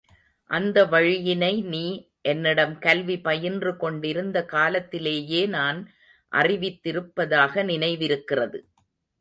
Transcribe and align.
அந்த 0.49 0.77
வழியினை, 0.85 1.63
நீ 1.63 1.83
என்னிடம் 2.21 2.73
கல்வி 2.79 3.17
பயின்று 3.19 3.77
கொண்டிருந்த 3.77 4.37
காலத்திலேயே 4.45 5.45
நான் 5.45 5.79
அறிவித்திருப்பதாக 6.31 7.63
நினைவிருக்கிறது. 7.63 8.59